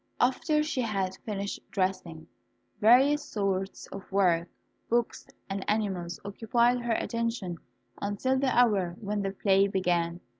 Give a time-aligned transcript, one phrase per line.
[0.19, 2.25] After she had finished dressing,
[2.79, 4.47] various sorts of work,
[4.89, 7.59] books, and animals occupied her attention
[8.01, 10.19] until the hour when the play began.